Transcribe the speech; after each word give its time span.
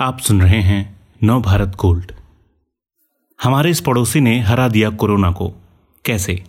आप 0.00 0.18
सुन 0.18 0.42
रहे 0.42 0.60
हैं 0.60 1.00
नव 1.24 1.42
भारत 1.42 1.76
गोल्ड। 1.76 2.12
हमारे 3.42 3.70
इस 3.70 3.80
पड़ोसी 3.80 4.20
ने 4.20 4.40
हरा 4.40 4.68
दिया 4.68 4.90
कोरोना 4.90 5.30
को। 5.30 5.52
कैसे? 6.04 6.44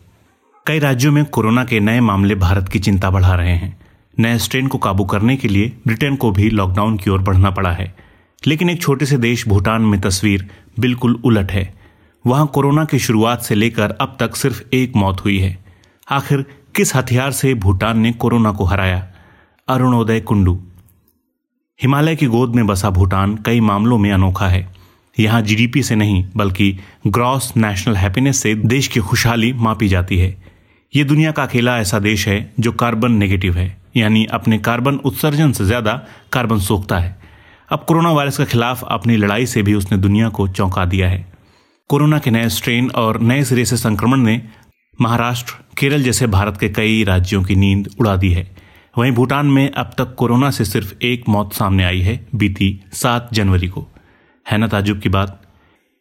कई 0.66 0.80
राज्यों 0.80 1.12
में 1.12 1.26
कोरोना 1.26 1.66
के 1.66 1.80
नए 1.80 2.00
मामले 2.00 2.36
भारत 2.36 2.70
की 2.70 2.80
चिंता 2.80 3.10
बढ़ा 3.10 3.36
रहे 3.36 3.52
हैं। 3.52 3.80
नए 4.20 4.38
स्ट्रेन 4.38 4.68
को 4.68 4.78
काबू 4.78 5.06
करने 5.06 5.36
के 5.36 5.48
लिए 5.48 5.78
ब्रिटेन 5.88 6.16
को 6.16 6.32
भी 6.32 6.50
लॉकडाउन 6.50 6.98
की 6.98 7.10
ओर 7.10 7.20
बढ़ना 7.20 7.52
पड़ा 7.52 7.72
है। 7.72 7.96
लेकिन 8.48 8.70
एक 8.70 8.82
छोटे 8.82 9.06
से 9.06 9.18
देश 9.18 9.48
भूटान 9.48 9.82
में 9.82 10.02
तस्वीर 10.02 10.50
बिल्कुल 10.80 11.22
उलट 11.26 11.52
है। 11.52 11.74
वहाँ 12.28 12.48
कोरोना 12.48 12.86
की 12.86 13.00
शुरुआत 13.00 13.42
से 13.42 13.56
लेकर 13.56 13.92
अब 13.92 14.18
तक 14.20 14.36
सिर्फ़ 14.36 14.64
एक 14.74 14.96
मौत 14.96 15.26
हुई 15.26 15.40
है। 15.40 15.66
आखिर 16.12 16.42
किस 16.76 16.96
हथियार 16.96 17.32
से 17.32 17.54
भूटान 17.54 18.00
ने 18.00 18.12
कोरोना 18.12 18.52
को 18.52 18.66
हराया? 18.66 19.12
अरुणोदय 19.68 20.20
कुंडू। 20.20 20.64
हिमालय 21.80 22.16
की 22.16 22.26
गोद 22.26 22.56
में 22.56 22.66
बसा 22.68 22.90
भूटान 22.90 23.36
कई 23.38 23.60
मामलों 23.60 23.98
में 23.98 24.12
अनोखा 24.12 24.48
है। 24.48 24.68
यहाँ 25.18 25.42
जीडीपी 25.42 25.84
से 25.84 25.96
नहीं, 25.96 26.24
बल्कि 26.36 26.78
ग्रॉस 27.08 27.52
नेशनल 27.58 27.96
हैप्पीनेस 27.96 28.42
से 28.42 28.54
देश 28.56 28.88
की 28.88 29.00
खुशहाली 29.00 29.52
मापी 29.54 29.88
जाती 29.88 30.18
है। 30.18 30.36
ये 30.94 31.04
दुनिया 31.04 31.32
का 31.32 31.44
अकेला 31.44 31.78
ऐसा 31.80 32.00
देश 32.00 32.28
है 32.28 32.54
जो 32.60 32.72
कार्बन 32.72 33.12
नेगेटिव 33.12 33.58
है, 33.58 33.78
यानी 33.98 34.26
अपने 34.26 34.58
कार्बन 34.60 34.96
उत्सर्जन 34.96 35.52
से 35.52 35.66
ज़्यादा 35.66 35.94
कार्बन 36.34 36.60
सोखता 36.60 36.98
है। 36.98 37.16
अब 37.70 37.86
कोरोना 37.88 38.12
वायरस 38.12 38.38
के 38.38 38.46
खिलाफ 38.46 38.84
अपनी 38.84 39.18
लड़ाई 39.18 39.46
से 39.46 39.64
भी 39.64 39.74
उसने 39.74 39.98
दुनिया 39.98 40.30
को 40.30 40.48
चौंका 40.48 40.86
दिया 40.86 41.10
है। 41.10 41.26
कोरोना 41.90 42.20
के 42.20 42.32
नए 42.32 42.50
स्ट्रेन 42.50 42.90
और 42.92 43.20
नए 43.22 43.44
सिरे 43.44 43.66
से 43.66 43.78
संक्रमण 43.78 44.18
ने 44.18 44.42
महाराष्ट्र, 45.00 45.54
केरल 45.78 46.04
जैसे 46.04 46.28
भारत 46.28 46.58
के 46.60 46.70
कई 46.70 47.04
राज्यों 47.04 47.44
की 47.44 47.56
नींद 47.56 47.90
उड़ा 48.00 48.16
दी 48.16 48.32
है। 48.32 48.50
वहीं 48.98 49.12
भूटान 49.12 49.46
में 49.46 49.72
अब 49.72 49.92
तक 49.98 50.16
कोरोना 50.16 50.52
से 50.52 50.66
सिर्फ़ 50.66 50.94
एक 51.02 51.24
मौत 51.30 51.54
सामने 51.54 51.84
आई 51.84 52.00
है, 52.02 52.28
बीती 52.36 52.80
सात 52.94 53.30
जनवरी 53.34 53.68
को। 53.68 53.88
है 54.52 54.58
ना 54.58 54.68
ताजुब 54.68 55.00
की 55.00 55.10
बात। 55.10 55.42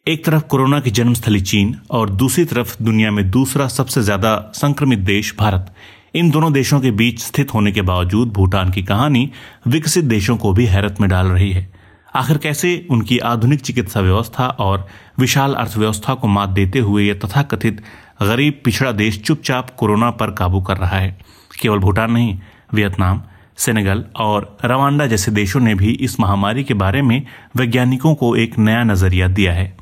एक 0.07 0.25
तरफ़ 0.25 0.43
कोरोना 0.43 0.79
की 0.79 0.91
जन्मस्थली 0.91 1.41
चीन 1.41 1.75
और 1.91 2.09
दूसरी 2.09 2.45
तरफ़ 2.45 2.83
दुनिया 2.83 3.11
में 3.11 3.31
दूसरा 3.31 3.67
सबसे 3.67 4.01
ज़्यादा 4.01 4.51
संक्रमित 4.55 4.99
देश 4.99 5.35
भारत। 5.39 5.73
इन 6.15 6.29
दोनों 6.29 6.53
देशों 6.53 6.79
के 6.79 6.91
बीच 6.91 7.19
स्थित 7.19 7.53
होने 7.53 7.71
के 7.71 7.81
बावजूद 7.81 8.33
भूटान 8.33 8.71
की 8.71 8.83
कहानी 8.83 9.31
विकसित 9.67 10.05
देशों 10.05 10.37
को 10.37 10.53
भी 10.53 10.65
हैरत 10.65 11.01
में 11.01 11.09
डाल 11.09 11.27
रही 11.27 11.51
है। 11.51 11.73
आखिर 12.15 12.37
कैसे 12.37 12.87
उनकी 12.89 13.19
आधुनिक 13.19 13.61
चिकित्सा 13.61 13.99
व्यवस्था 13.99 14.47
और 14.47 14.87
विशाल 15.19 15.53
अर्थव्यवस्था 15.53 16.13
को 16.13 16.27
मात 16.27 16.49
देते 16.49 16.79
हुए 16.79 17.03
यह 17.03 17.19
तथाकथित 17.25 17.83
गरीब 18.21 18.61
पिछड़ा 18.65 18.91
देश 18.91 19.21
चुपचाप 19.21 19.69
कोरोना 19.69 20.11
पर 20.11 20.31
काबू 20.31 20.61
कर 20.61 20.77
रहा 20.77 20.99
है? 20.99 21.17
केवल 21.61 21.79
भूटान 21.79 22.11
नहीं 22.11 22.39
वियतनाम, 22.69 23.21
सेनेगल 23.57 24.03
और 24.15 24.57
रवांडा 24.65 25.05
जैसे 25.05 25.31
देशों 25.31 25.59
ने 25.59 25.75
भी 25.75 25.91
इस 25.91 26.19
महामारी 26.19 26.63
के 26.63 26.73
बारे 26.73 27.01
में 27.01 27.21
वैज्ञानिकों 27.57 28.13
को 28.15 28.35
एक 28.35 28.57
नया 28.59 28.83
नज़रिया 28.83 29.27
दिया 29.27 29.53
है। 29.53 29.75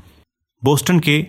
बोस्टन 0.62 0.98
के 0.98 1.24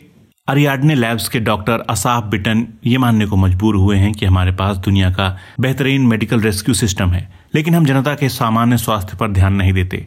अरियाडने 0.47 0.95
लैब्स 0.95 1.27
के 1.29 1.39
डॉक्टर 1.39 1.79
असाफ 1.89 2.23
बिटन 2.23 2.67
ये 2.85 2.97
मानने 2.97 3.25
को 3.25 3.35
मजबूर 3.35 3.75
हुए 3.75 3.97
हैं 3.97 4.11
कि 4.13 4.25
हमारे 4.25 4.51
पास 4.51 4.77
दुनिया 4.77 5.09
का 5.11 5.35
बेहतरीन 5.59 6.05
मेडिकल 6.07 6.41
रेस्क्यू 6.41 6.75
सिस्टम 6.75 7.09
है, 7.09 7.27
लेकिन 7.55 7.75
हम 7.75 7.85
जनता 7.85 8.13
के 8.15 8.29
सामान्य 8.29 8.77
स्वास्थ्य 8.77 9.17
पर 9.17 9.31
ध्यान 9.31 9.53
नहीं 9.53 9.73
देते। 9.73 10.05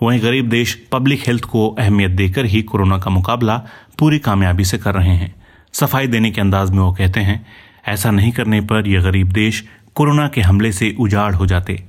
वहीं 0.00 0.22
गरीब 0.22 0.48
देश 0.48 0.74
पब्लिक 0.92 1.26
हेल्थ 1.26 1.44
को 1.44 1.68
अहमियत 1.70 2.10
देकर 2.10 2.44
ही 2.44 2.62
कोरोना 2.62 2.98
का 2.98 3.10
मुकाबला 3.10 3.56
पूरी 3.98 4.18
कामयाबी 4.18 4.64
से 4.64 4.78
कर 4.78 4.94
रहे 4.94 5.14
हैं। 5.14 5.34
सफ़ाई 5.74 6.06
देने 6.06 6.30
के 6.30 6.40
अंदाज 6.40 6.70
में 6.70 6.78
वो 6.78 6.92
कहते 6.92 7.20
हैं, 7.20 7.44
ऐसा 7.88 8.10
नहीं 8.10 8.32
करने 8.32 8.60
पर 8.62 8.88
यह 8.88 9.02
गरीब 9.02 9.32
देश 9.32 9.64
कोरोना 9.96 10.26
के 10.28 10.40
हमले 10.40 10.72
से 10.72 10.94
उजाड़ 11.00 11.34
हो 11.34 11.46
जाते। 11.46 11.82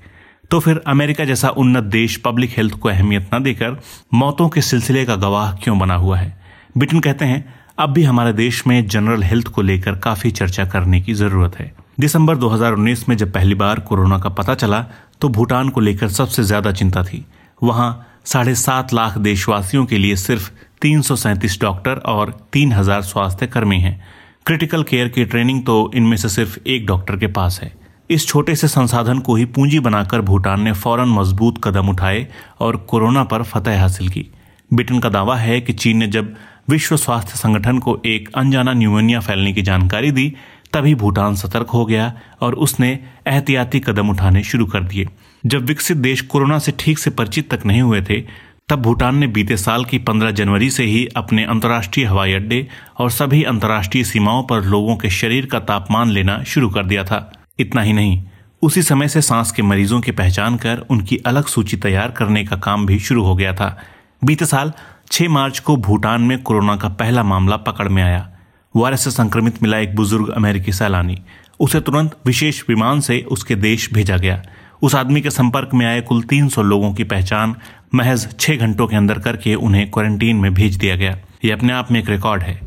तो 0.52 0.60
फिर 0.60 0.82
अमेरिका 0.88 1.26
जैसा 1.26 1.50
उन्नत 1.50 1.84
देश 1.84 2.16
पब्लिक 2.18 2.58
हेल्थ 2.58 2.74
को 2.74 2.90
अहमियत 2.90 3.30
न 3.34 3.42
देकर 3.44 3.80
मौतों 4.14 4.48
के 4.50 4.62
सिलसिले 4.62 5.06
का 5.06 5.16
गवाह 5.18 5.54
क्यों 5.54 5.78
बना 5.80 5.96
हुआ 5.96 6.18
है? 6.18 6.36
बिटन 6.78 7.00
कहते 7.00 7.26
हैं, 7.26 7.54
अब 7.80 7.90
भी 7.90 8.04
हमारे 8.04 8.34
देश 8.34 8.66
में 8.68 8.88
जनरल 8.88 9.24
हेल्थ 9.24 9.48
को 9.48 9.62
लेकर 9.62 9.96
काफ़ी 10.00 10.32
चर्चा 10.32 10.66
करने 10.66 11.02
की 11.02 11.14
ज़रूरत 11.14 11.56
है। 11.56 11.72
दिसंबर 12.00 12.38
2019 12.38 13.08
में 13.10 13.16
जब 13.18 13.32
पहली 13.34 13.56
बार 13.56 13.80
कोरोना 13.80 14.18
का 14.20 14.30
पता 14.32 14.56
चला 14.56 14.86
तो 15.22 15.30
भूटान 15.30 15.70
को 15.70 15.82
लेकर 15.82 16.10
सबसे 16.10 16.44
ज़्यादा 16.44 16.72
चिंता 16.72 17.04
थी। 17.04 17.26
वहाँ 17.62 18.08
साढ़े 18.26 18.56
सात 18.56 18.94
लाख 18.94 19.18
देशवासियों 19.20 19.86
के 19.86 19.98
लिए 19.98 20.16
सिर्फ़ 20.16 20.50
तीन 20.82 21.02
सौ 21.02 21.16
सैंतीस 21.16 21.60
डॉक्टर 21.62 21.98
और 22.08 22.32
तीन 22.54 22.72
हज़ार 22.74 23.02
स्वास्थ्य 23.04 23.48
कर्मी 23.48 23.80
हैं। 23.80 24.00
क्रिटिकल 24.46 24.84
केयर 24.84 25.08
की 25.08 25.26
ट्रेनिंग 25.26 25.66
तो 25.66 25.92
इनमें 25.96 26.18
से 26.18 26.30
सिर्फ़ 26.30 26.58
एक 26.68 26.86
डॉक्टर 26.86 27.18
के 27.18 27.28
पास 27.30 27.60
है। 27.64 27.72
इस 28.10 28.28
छोटे 28.28 28.56
से 28.56 28.68
संसाधन 28.68 29.20
को 29.20 29.36
ही 29.36 29.46
पूंजी 29.46 29.80
बनाकर 29.80 30.22
भूटान 30.22 30.62
ने 30.62 30.72
फ़ौरन 30.72 31.10
मज़बूत 31.10 31.60
कदम 31.64 31.90
उठाए 31.90 32.28
और 32.60 32.78
कोरोना 32.78 33.24
पर 33.24 33.44
फतेह 33.44 33.80
हासिल 33.82 34.10
की। 34.10 34.26
ब्रिटेन 34.74 35.00
का 35.00 35.10
दावा 35.10 35.36
है 35.36 35.60
कि 35.62 35.74
चीन 35.74 35.98
ने 35.98 36.08
जब 36.08 36.34
विश्व 36.70 36.96
स्वास्थ्य 36.98 37.38
संगठन 37.38 37.80
को 37.80 38.02
एक 38.06 38.30
अनजाना 38.36 38.74
न्यूमोनिया 38.74 39.20
फैलने 39.20 39.54
की 39.54 39.62
जानकारी 39.62 40.12
दी, 40.12 40.34
तभी 40.74 40.96
भूटान 40.96 41.36
सतर्क 41.36 41.70
हो 41.70 41.86
गया 41.86 42.14
और 42.42 42.54
उसने 42.56 43.00
एहतियाती 43.28 43.80
कदम 43.80 44.10
उठाने 44.10 44.44
शुरू 44.44 44.66
कर 44.66 44.84
दिए। 44.84 45.08
जब 45.46 45.66
विकसित 45.66 45.98
देश 45.98 46.22
कोरोना 46.22 46.60
से 46.60 46.74
ठीक 46.80 47.00
से 47.00 47.10
परिचित 47.10 47.54
तक 47.54 47.66
नहीं 47.66 47.82
हुए 47.82 48.02
थे, 48.02 48.22
तब 48.70 48.82
भूटान 48.82 49.18
ने 49.18 49.28
बीते 49.28 49.58
साल 49.58 49.86
की 49.86 49.98
15 50.00 50.32
जनवरी 50.32 50.70
से 50.70 50.84
ही 50.84 51.08
अपने 51.16 51.44
अंतर्राष्ट्रीय 51.44 52.06
हवाई 52.06 52.34
अड्डे 52.34 52.68
और 52.98 53.10
सभी 53.12 53.44
अंतर्राष्ट्रीय 53.44 54.04
सीमाओं 54.04 54.44
पर 54.44 54.64
लोगों 54.66 54.96
के 54.96 55.10
शरीर 55.10 55.46
का 55.46 55.60
तापमान 55.60 56.10
लेना 56.10 56.44
शुरू 56.44 56.70
कर 56.70 56.86
दिया 56.86 57.04
था। 57.04 57.32
इतना 57.60 57.82
ही 57.82 57.94
नहीं, 57.94 58.24
उसी 58.62 58.82
समय 58.82 59.08
से 59.08 59.22
सांस 59.22 59.52
के 59.52 59.62
मरीजों 59.62 60.00
की 60.02 60.12
पहचान 60.12 60.56
कर 60.58 60.78
उनकी 60.90 61.18
अलग 61.18 61.46
सूची 61.46 61.78
तैयार 61.78 62.12
करने 62.12 62.44
का 62.46 62.56
काम 62.56 62.86
भी 62.86 63.00
शुरू 63.00 63.24
हो 63.24 63.36
गया 63.36 63.54
था। 63.54 63.78
बीते 64.24 64.46
साल 64.46 64.72
6 65.12 65.30
मार्च 65.30 65.60
को 65.60 65.76
भूटान 65.78 66.22
में 66.22 66.42
कोरोना 66.44 66.76
का 66.76 66.90
पहला 66.90 67.24
मामला 67.24 67.58
पकड़ 67.58 67.88
में 67.88 68.02
आया। 68.04 68.30
वायरस 68.76 69.04
से 69.04 69.12
संक्रमित 69.12 69.62
मिला 69.64 69.78
एक 69.78 69.96
बुज़ुर्ग 69.96 70.30
अमेरिकी 70.30 70.72
सैलानी। 70.72 71.18
उसे 71.60 71.80
तुरंत 71.80 72.18
विशेष 72.26 72.64
विमान 72.70 73.00
से 73.00 73.20
उसके 73.32 73.56
देश 73.56 73.94
भेजा 73.94 74.18
गया। 74.18 74.42
उस 74.82 74.96
आदमी 74.96 75.22
के 75.22 75.30
संपर्क 75.30 75.70
में 75.74 75.86
आए 75.86 76.02
कुल 76.02 76.22
300 76.22 76.64
लोगों 76.64 76.94
की 76.94 77.04
पहचान 77.04 77.56
महज 77.96 78.28
छह 78.40 78.56
घंटों 78.56 78.88
के 78.88 78.96
अंदर 78.96 79.20
करके 79.20 79.56
उन्हें 79.56 79.90
क्वारंटीन 79.92 80.38
में 80.38 80.54
भेज 80.54 80.76
दिया 80.76 80.96
गया। 80.96 81.18
यह 81.46 81.56
अपने 81.56 81.74
आप 81.74 81.92
में 81.92 82.00
एक 82.00 82.10
रिकॉर्ड 82.10 82.44
है। 82.44 82.60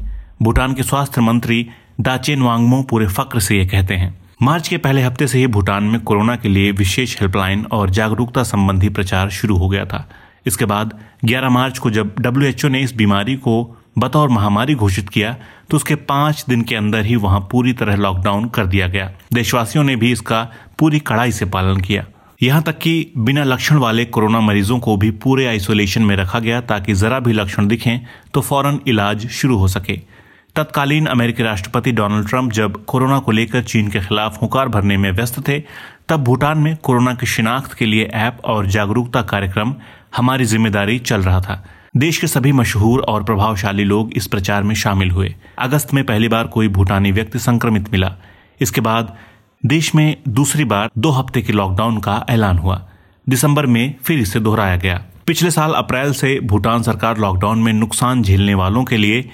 भूटान 0.42 0.74
के 0.74 0.82
स्वास्थ्य 0.82 1.20
मंत्री 1.20 1.66
दाचेन 2.00 2.42
वांगमो 2.42 2.82
पूरे 2.82 3.06
फक्र 3.06 3.40
से 3.40 3.58
यह 3.58 3.68
कहते 3.68 3.94
हैं। 3.94 4.25
मार्च 4.40 4.68
के 4.68 4.76
पहले 4.76 5.02
हफ़्ते 5.02 5.26
से 5.26 5.38
ही 5.38 5.46
भूटान 5.46 5.84
में 5.84 6.00
कोरोना 6.00 6.34
के 6.36 6.48
लिए 6.48 6.70
विशेष 6.70 7.16
हेल्पलाइन 7.20 7.64
और 7.72 7.90
जागरूकता 7.90 8.42
संबंधी 8.42 8.88
प्रचार 8.88 9.30
शुरू 9.30 9.56
हो 9.56 9.68
गया 9.68 9.84
था। 9.84 10.08
इसके 10.46 10.64
बाद 10.64 10.92
11 11.24 11.50
मार्च 11.50 11.78
को 11.78 11.90
जब 11.90 12.14
डब्ल्यूएचओ 12.18 12.68
ने 12.68 12.80
इस 12.80 12.94
बीमारी 12.96 13.36
को 13.36 13.54
बतौर 13.98 14.28
महामारी 14.28 14.74
घोषित 14.74 15.08
किया 15.08 15.34
तो 15.70 15.76
उसके 15.76 15.94
पाँच 15.94 16.44
दिन 16.48 16.62
के 16.62 16.76
अंदर 16.76 17.04
ही 17.04 17.16
वहाँ 17.16 17.40
पूरी 17.52 17.72
तरह 17.72 17.96
लॉकडाउन 17.96 18.48
कर 18.48 18.66
दिया 18.66 18.88
गया। 18.88 19.10
देशवासियों 19.32 19.84
ने 19.84 19.96
भी 19.96 20.12
इसका 20.12 20.42
पूरी 20.78 20.98
कड़ाई 21.00 21.32
से 21.32 21.44
पालन 21.46 21.80
किया। 21.80 22.04
यहाँ 22.40 22.62
तक 22.62 22.78
कि 22.78 23.12
बिना 23.16 23.44
लक्षण 23.44 23.76
वाले 23.76 24.04
कोरोना 24.06 24.40
मरीजों 24.40 24.78
को 24.78 24.96
भी 24.96 25.10
पूरे 25.18 25.46
आइसोलेशन 25.46 26.02
में 26.02 26.14
रखा 26.16 26.38
गया 26.38 26.60
ताकि 26.62 26.94
जरा 26.94 27.20
भी 27.20 27.32
लक्षण 27.32 27.66
दिखें 27.66 27.98
तो 28.34 28.40
फ़ौरन 28.40 28.80
इलाज 28.88 29.26
शुरू 29.30 29.56
हो 29.58 29.68
सके। 29.68 30.00
तत्कालीन 30.56 31.06
अमेरिकी 31.06 31.42
राष्ट्रपति 31.42 31.92
डोनाल्ड 31.92 32.28
ट्रंप 32.28 32.52
जब 32.52 32.84
कोरोना 32.84 33.18
को 33.18 33.32
लेकर 33.32 33.62
चीन 33.62 33.88
के 33.88 34.00
खिलाफ 34.00 34.40
हुकार 34.42 34.68
भरने 34.68 34.96
में 34.96 35.10
व्यस्त 35.10 35.38
थे, 35.48 35.58
तब 36.08 36.22
भूटान 36.24 36.58
में 36.58 36.76
कोरोना 36.76 37.14
की 37.14 37.26
शिनाख्त 37.26 37.72
के 37.72 37.86
लिए 37.86 38.04
ऐप 38.04 38.38
और 38.44 38.66
जागरूकता 38.66 39.22
कार्यक्रम 39.22 39.74
हमारी 40.16 40.44
ज़िम्मेदारी 40.44 40.98
चल 40.98 41.22
रहा 41.22 41.40
था। 41.40 41.62
देश 41.96 42.18
के 42.18 42.26
सभी 42.26 42.52
मशहूर 42.52 43.00
और 43.00 43.24
प्रभावशाली 43.24 43.84
लोग 43.84 44.12
इस 44.12 44.26
प्रचार 44.26 44.62
में 44.62 44.74
शामिल 44.74 45.10
हुए। 45.10 45.34
अगस्त 45.58 45.94
में 45.94 46.04
पहली 46.04 46.28
बार 46.28 46.46
कोई 46.46 46.68
भूटानी 46.68 47.12
व्यक्ति 47.12 47.38
संक्रमित 47.38 47.92
मिला। 47.92 48.12
इसके 48.60 48.80
बाद 48.80 49.16
देश 49.62 49.94
में 49.94 50.16
दूसरी 50.28 50.64
बार 50.64 50.90
दो 50.98 51.10
हफ़्ते 51.10 51.42
के 51.42 51.52
लॉकडाउन 51.52 51.98
का 51.98 52.24
ऐलान 52.30 52.58
हुआ। 52.58 52.82
दिसंबर 53.26 53.66
में 53.66 53.94
फिर 54.04 54.18
इसे 54.18 54.40
दोहराया 54.40 54.76
गया। 54.76 55.02
पिछले 55.26 55.50
साल 55.50 55.72
अप्रैल 55.74 56.12
से 56.12 56.38
भूटान 56.40 56.82
सरकार 56.82 57.18
लॉकडाउन 57.18 57.58
में 57.58 57.72
नुकसान 57.72 58.22
झेलने 58.22 58.54
वालों 58.54 58.84
के 58.84 58.96
लिए 58.96 59.28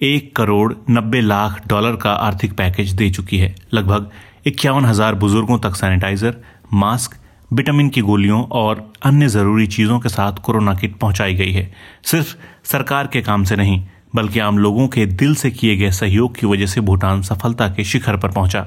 एक 0.00 0.34
करोड़ 0.36 0.72
नब्बे 0.90 1.20
लाख 1.20 1.60
डॉलर 1.68 1.96
का 1.96 2.12
आर्थिक 2.12 2.52
पैकेज 2.52 2.92
दे 2.92 3.08
चुकी 3.10 3.38
है। 3.38 3.54
लगभग 3.74 4.10
इक्यावन 4.46 4.84
हज़ार 4.84 5.14
बुज़ुर्गों 5.14 5.58
तक 5.58 5.74
सैनिटाइजर, 5.74 6.36
मास्क, 6.74 7.14
विटामिन 7.50 7.88
की 7.88 8.00
गोलियों 8.00 8.42
और 8.52 8.84
अन्य 9.04 9.28
ज़रूरी 9.28 9.66
चीज़ों 9.66 9.98
के 10.00 10.08
साथ 10.08 10.38
कोरोना 10.42 10.74
किट 10.74 10.96
पहुंचाई 10.96 11.34
गई 11.34 11.52
है। 11.52 11.70
सिर्फ़ 12.04 12.34
सरकार 12.64 13.06
के 13.06 13.22
काम 13.22 13.44
से 13.44 13.56
नहीं, 13.56 13.82
बल्कि 14.16 14.40
आम 14.40 14.58
लोगों 14.58 14.86
के 14.88 15.06
दिल 15.06 15.34
से 15.34 15.50
किए 15.50 15.76
गए 15.76 15.90
सहयोग 15.92 16.38
की 16.38 16.46
वजह 16.46 16.66
से 16.66 16.80
भूटान 16.80 17.22
सफलता 17.22 17.68
के 17.68 17.84
शिखर 17.84 18.16
पर 18.16 18.30
पहुँचा। 18.30 18.60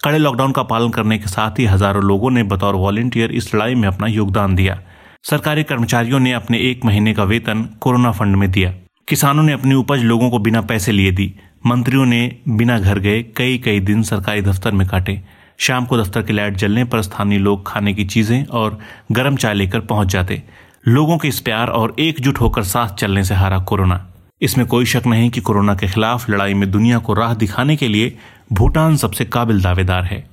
कड़े 0.00 0.18
लॉकडाउन 0.18 0.52
का 0.52 0.62
पालन 0.64 0.90
करने 0.90 1.18
के 1.18 1.26
साथ 1.26 1.58
ही 1.58 1.64
हज़ारों 1.64 2.02
लोगों 2.02 2.30
ने 2.30 2.42
बतौर 2.44 2.74
वॉलेंटियर 2.76 3.32
इस 3.32 3.54
लड़ाई 3.54 3.74
में 3.74 3.88
अपना 3.88 4.06
योगदान 4.06 4.54
दिया। 4.54 4.80
सरकारी 5.22 5.62
कर्मचारियों 5.62 6.20
ने 6.20 6.32
अपने 6.32 6.58
एक 6.60 6.84
महीने 6.84 7.14
का 7.14 7.24
वेतन 7.24 7.68
कोरोना 7.80 8.10
फंड 8.12 8.36
में 8.36 8.50
दिया। 8.50 8.72
किसानों 9.08 9.42
ने 9.42 9.52
अपनी 9.52 9.74
उपज 9.74 10.02
लोगों 10.02 10.30
को 10.30 10.38
बिना 10.38 10.60
पैसे 10.60 10.92
लिए 10.92 11.10
दी। 11.12 11.34
मंत्रियों 11.66 12.06
ने 12.06 12.38
बिना 12.48 12.78
घर 12.78 12.98
गए 12.98 13.22
कई 13.22 13.58
कई 13.58 13.80
दिन 13.80 14.02
सरकारी 14.02 14.40
दफ्तर 14.40 14.72
में 14.72 14.88
काटे। 14.88 15.20
शाम 15.58 15.86
को 15.86 15.98
दफ्तर 15.98 16.22
की 16.22 16.32
लाइट 16.32 16.56
जलने 16.56 16.84
पर 16.84 17.02
स्थानीय 17.02 17.38
लोग 17.38 17.66
खाने 17.66 17.94
की 17.94 18.04
चीज़ें 18.04 18.46
और 18.46 18.78
गर्म 19.12 19.36
चाय 19.36 19.54
लेकर 19.54 19.80
पहुँच 19.80 20.08
जाते। 20.08 20.42
लोगों 20.88 21.18
के 21.18 21.28
इस 21.28 21.40
प्यार 21.40 21.68
और 21.68 21.96
एकजुट 21.98 22.40
होकर 22.40 22.62
साथ 22.62 22.94
चलने 22.94 23.24
से 23.24 23.34
हारा 23.34 23.58
कोरोना। 23.58 24.12
इसमें 24.42 24.66
कोई 24.66 24.84
शक 24.84 25.02
नहीं 25.06 25.30
कि 25.30 25.40
कोरोना 25.40 25.74
के 25.74 25.88
खिलाफ 25.88 26.30
लड़ाई 26.30 26.54
में 26.54 26.70
दुनिया 26.70 26.98
को 26.98 27.14
राह 27.14 27.34
दिखाने 27.34 27.76
के 27.76 27.88
लिए 27.88 28.16
भूटान 28.52 28.96
सबसे 28.96 29.24
काबिल 29.24 29.62
दावेदार 29.62 30.04
है। 30.04 30.30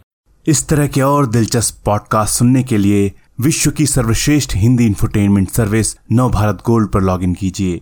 इस 0.48 0.68
तरह 0.70 0.88
के 0.88 1.02
और 1.02 1.28
दिलचस्प 1.28 1.86
पॉडकास्ट 1.86 2.40
सुनने 2.40 2.64
के 2.64 2.78
लिए 2.78 3.12
विश्व 3.42 3.72
की 3.72 3.86
सर्वश्रेष्ठ 3.86 4.56
Hindi 4.56 4.86
infotainment 4.86 5.50
service 5.50 5.96
Nav 6.12 6.30
Bharat 6.30 6.64
gold 6.66 6.90
पर 6.90 7.02
लॉगिन 7.02 7.34
कीजिए। 7.34 7.82